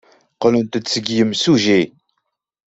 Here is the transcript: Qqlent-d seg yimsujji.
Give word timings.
Qqlent-d 0.33 0.83
seg 0.89 1.05
yimsujji. 1.15 1.81